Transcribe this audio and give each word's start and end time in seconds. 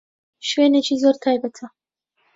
شوێنێکی 0.49 0.95
زۆر 1.01 1.15
تایبەتە. 1.23 1.67